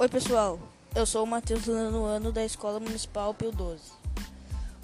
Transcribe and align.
Oi 0.00 0.08
pessoal, 0.08 0.60
eu 0.94 1.04
sou 1.04 1.24
o 1.24 1.26
Matheus 1.26 1.66
nono 1.66 2.04
ano 2.04 2.30
da 2.30 2.44
Escola 2.44 2.78
Municipal 2.78 3.34
Pio 3.34 3.50
12. 3.50 3.82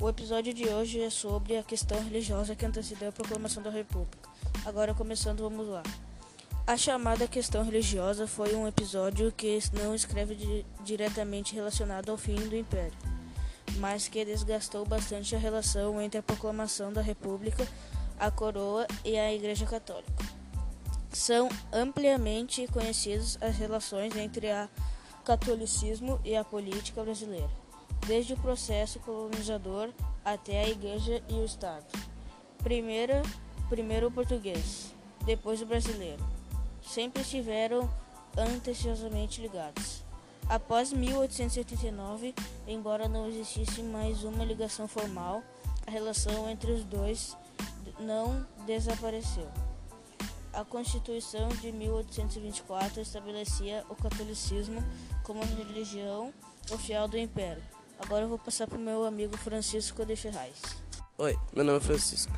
O 0.01 0.09
episódio 0.09 0.53
de 0.53 0.69
hoje 0.69 1.01
é 1.01 1.09
sobre 1.09 1.57
a 1.57 1.63
questão 1.63 2.03
religiosa 2.03 2.57
que 2.57 2.67
antecedeu 2.67 3.11
a 3.11 3.13
proclamação 3.13 3.63
da 3.63 3.71
República. 3.71 4.29
Agora 4.67 4.93
começando, 4.93 5.39
vamos 5.39 5.69
lá. 5.69 5.85
A 6.67 6.77
chamada 6.77 7.29
questão 7.29 7.63
religiosa 7.63 8.27
foi 8.27 8.57
um 8.57 8.67
episódio 8.67 9.31
que 9.31 9.57
não 9.73 9.95
escreve 9.95 10.35
di 10.35 10.67
diretamente 10.83 11.55
relacionado 11.55 12.11
ao 12.11 12.17
fim 12.17 12.35
do 12.35 12.57
Império, 12.57 12.99
mas 13.77 14.09
que 14.09 14.25
desgastou 14.25 14.85
bastante 14.85 15.37
a 15.37 15.39
relação 15.39 16.01
entre 16.01 16.19
a 16.19 16.25
proclamação 16.25 16.93
da 16.93 17.01
República, 17.01 17.65
a 18.19 18.33
coroa 18.33 18.85
e 19.05 19.17
a 19.17 19.33
Igreja 19.33 19.65
Católica. 19.65 20.25
São 21.13 21.49
ampliamente 21.73 22.67
conhecidas 22.73 23.39
as 23.41 23.57
relações 23.57 24.17
entre 24.17 24.51
a 24.51 24.69
catolicismo 25.25 26.21
e 26.25 26.37
a 26.37 26.45
política 26.45 27.03
brasileira, 27.03 27.51
desde 28.07 28.35
o 28.35 28.37
processo 28.37 28.99
colonizador 29.01 29.91
até 30.25 30.61
a 30.61 30.69
igreja 30.69 31.23
e 31.29 31.35
o 31.35 31.45
Estado. 31.45 31.87
Primeira, 32.63 33.23
primeiro 33.69 34.09
o 34.09 34.13
português, 34.13 34.95
depois 35.25 35.61
o 35.63 35.67
brasileiro. 35.67 36.23
Sempre 36.83 37.23
estiveram 37.23 37.91
anteciosamente 38.37 39.41
ligados. 39.41 40.05
Após 40.49 40.93
1889, 40.93 42.35
embora 42.67 43.09
não 43.09 43.27
existisse 43.27 43.83
mais 43.83 44.25
uma 44.25 44.45
ligação 44.45 44.87
formal, 44.87 45.43
a 45.87 45.91
relação 45.91 46.51
entre 46.51 46.73
os 46.73 46.85
dois 46.85 47.37
não 47.99 48.47
desapareceu. 48.67 49.49
A 50.55 50.65
Constituição 50.65 51.49
de 51.49 51.73
1824 51.73 53.01
estabelecia 53.01 53.85
o 53.89 53.97
catolicismo 53.97 54.85
como 55.25 55.45
religião 55.45 56.33
oficial 56.71 57.09
do 57.09 57.19
Império. 57.19 57.61
Agora 57.99 58.25
eu 58.25 58.29
vou 58.29 58.39
passar 58.39 58.69
para 58.69 58.79
o 58.79 58.81
meu 58.81 59.05
amigo 59.05 59.37
Francisco 59.37 60.07
de 60.07 60.15
Ferraz. 60.15 60.55
Oi, 61.19 61.37
meu 61.53 61.65
nome 61.65 61.79
é 61.79 61.81
Francisco. 61.81 62.33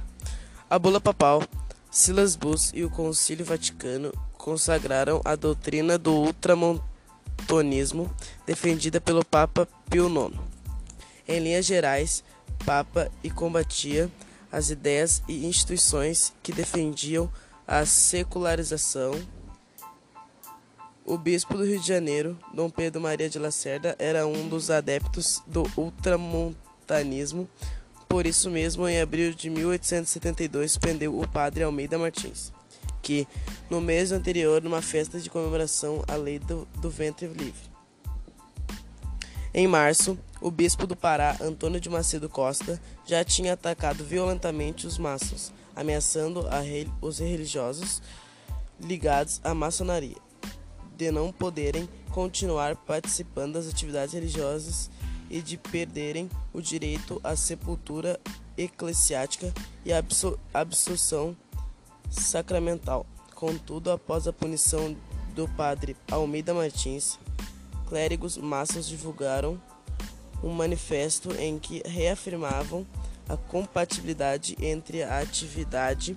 A 0.68 0.78
bula 0.78 0.98
papal, 0.98 1.42
Silas 1.90 2.36
Bus 2.36 2.72
e 2.74 2.84
o 2.84 2.90
Concílio 2.90 3.44
Vaticano 3.44 4.10
consagraram 4.38 5.20
a 5.22 5.36
doutrina 5.36 5.98
do 5.98 6.14
ultramontonismo 6.14 8.10
defendida 8.46 8.98
pelo 8.98 9.22
Papa 9.26 9.68
Pio 9.90 10.08
IX. 10.08 10.38
Em 11.28 11.40
linhas 11.40 11.66
gerais, 11.66 12.24
Papa 12.64 13.10
e 13.22 13.28
combatia 13.28 14.10
as 14.50 14.70
ideias 14.70 15.22
e 15.28 15.44
instituições 15.44 16.32
que 16.42 16.50
defendiam 16.50 17.30
a 17.66 17.84
secularização. 17.84 19.12
O 21.04 21.16
bispo 21.18 21.56
do 21.56 21.64
Rio 21.64 21.80
de 21.80 21.86
Janeiro, 21.86 22.38
Dom 22.52 22.68
Pedro 22.70 23.00
Maria 23.00 23.28
de 23.28 23.38
Lacerda, 23.38 23.96
era 23.98 24.26
um 24.26 24.48
dos 24.48 24.70
adeptos 24.70 25.42
do 25.46 25.64
ultramontanismo. 25.76 27.48
Por 28.08 28.26
isso 28.26 28.50
mesmo, 28.50 28.88
em 28.88 29.00
abril 29.00 29.32
de 29.32 29.50
1872, 29.50 30.76
prendeu 30.78 31.18
o 31.18 31.26
padre 31.28 31.64
Almeida 31.64 31.98
Martins, 31.98 32.52
que, 33.02 33.26
no 33.68 33.80
mês 33.80 34.12
anterior, 34.12 34.62
numa 34.62 34.82
festa 34.82 35.20
de 35.20 35.30
comemoração 35.30 36.04
à 36.08 36.14
lei 36.14 36.38
do, 36.38 36.66
do 36.80 36.90
ventre 36.90 37.26
livre. 37.26 37.76
Em 39.52 39.66
março, 39.66 40.18
o 40.46 40.50
bispo 40.52 40.86
do 40.86 40.94
Pará, 40.94 41.36
Antônio 41.40 41.80
de 41.80 41.90
Macedo 41.90 42.28
Costa, 42.28 42.80
já 43.04 43.24
tinha 43.24 43.54
atacado 43.54 44.04
violentamente 44.04 44.86
os 44.86 44.96
maçons, 44.96 45.52
ameaçando 45.74 46.46
rei, 46.62 46.88
os 47.02 47.18
religiosos 47.18 48.00
ligados 48.80 49.40
à 49.42 49.52
maçonaria 49.52 50.14
de 50.96 51.10
não 51.10 51.32
poderem 51.32 51.88
continuar 52.12 52.76
participando 52.76 53.54
das 53.54 53.66
atividades 53.66 54.14
religiosas 54.14 54.88
e 55.28 55.42
de 55.42 55.56
perderem 55.56 56.30
o 56.52 56.62
direito 56.62 57.20
à 57.24 57.34
sepultura 57.34 58.20
eclesiástica 58.56 59.52
e 59.84 59.92
à 59.92 60.00
absolução 60.54 61.36
sacramental. 62.08 63.04
Contudo, 63.34 63.90
após 63.90 64.28
a 64.28 64.32
punição 64.32 64.96
do 65.34 65.48
padre 65.48 65.96
Almeida 66.08 66.54
Martins, 66.54 67.18
clérigos 67.88 68.38
maçons 68.38 68.86
divulgaram 68.86 69.60
um 70.42 70.50
manifesto 70.50 71.32
em 71.32 71.58
que 71.58 71.82
reafirmavam 71.86 72.86
a 73.28 73.36
compatibilidade 73.36 74.56
entre 74.60 75.02
a 75.02 75.18
atividade 75.20 76.16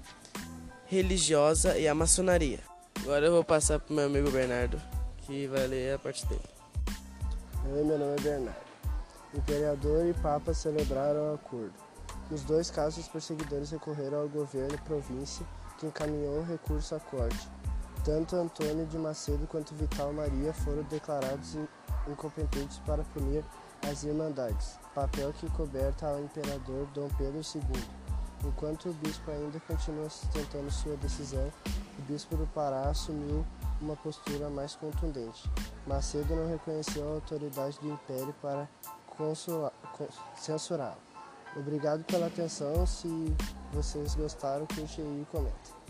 religiosa 0.85 1.77
e 1.77 1.87
a 1.87 1.95
maçonaria. 1.95 2.59
Agora 3.01 3.25
eu 3.25 3.31
vou 3.31 3.43
passar 3.43 3.79
para 3.79 3.91
o 3.91 3.95
meu 3.95 4.05
amigo 4.05 4.29
Bernardo, 4.29 4.81
que 5.19 5.47
vai 5.47 5.67
ler 5.67 5.95
a 5.95 5.99
parte 5.99 6.25
dele. 6.25 6.41
Oi, 7.71 7.83
meu 7.83 7.97
nome 7.97 8.15
é 8.17 8.21
Bernardo. 8.21 8.69
Imperador 9.33 10.07
e 10.07 10.13
Papa 10.13 10.53
celebraram 10.53 11.31
o 11.31 11.35
acordo. 11.35 11.73
Nos 12.29 12.43
dois 12.43 12.69
casos, 12.69 13.05
os 13.05 13.07
perseguidores 13.07 13.71
recorreram 13.71 14.21
ao 14.21 14.29
governo 14.29 14.75
e 14.75 14.77
província, 14.79 15.45
que 15.77 15.85
encaminhou 15.85 16.39
o 16.39 16.45
recurso 16.45 16.95
à 16.95 16.99
corte. 16.99 17.47
Tanto 18.03 18.35
Antônio 18.35 18.85
de 18.85 18.97
Macedo 18.97 19.45
quanto 19.47 19.75
Vital 19.75 20.11
Maria 20.13 20.53
foram 20.53 20.83
declarados 20.83 21.57
incompetentes 22.07 22.79
para 22.79 23.03
punir 23.03 23.43
as 23.87 24.03
Irmandades, 24.03 24.79
papel 24.93 25.33
que 25.33 25.49
coberta 25.51 26.07
ao 26.07 26.19
imperador 26.19 26.87
Dom 26.93 27.09
Pedro 27.17 27.39
II. 27.39 27.83
Enquanto 28.45 28.89
o 28.89 28.93
bispo 28.93 29.29
ainda 29.31 29.59
continua 29.61 30.09
sustentando 30.09 30.71
sua 30.71 30.95
decisão, 30.97 31.51
o 31.97 32.01
bispo 32.03 32.37
do 32.37 32.47
Pará 32.47 32.89
assumiu 32.89 33.45
uma 33.81 33.95
postura 33.95 34.49
mais 34.49 34.75
contundente. 34.75 35.49
Macedo 35.85 36.35
não 36.35 36.47
reconheceu 36.47 37.07
a 37.07 37.15
autoridade 37.15 37.79
do 37.79 37.89
império 37.89 38.33
para 38.41 38.67
censurá-lo. 40.35 40.97
Obrigado 41.55 42.03
pela 42.05 42.27
atenção. 42.27 42.85
Se 42.85 43.35
vocês 43.73 44.15
gostaram, 44.15 44.65
curte 44.67 45.01
aí 45.01 45.21
e 45.21 45.27
comenta. 45.31 45.88